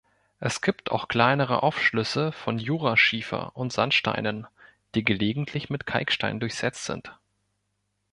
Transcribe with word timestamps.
Es 0.39 0.61
gibt 0.63 0.89
auch 0.89 1.07
kleinere 1.09 1.61
Aufschlüsse 1.61 2.31
von 2.31 2.57
Jura-Schiefer 2.57 3.55
und 3.55 3.71
-Sandsteinen, 3.71 4.47
die 4.95 5.03
gelegentlich 5.03 5.69
mit 5.69 5.85
Kalkstein 5.85 6.39
durchsetzt 6.39 6.85
sind. 6.85 7.13